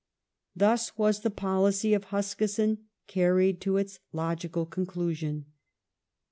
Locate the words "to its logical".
3.61-4.65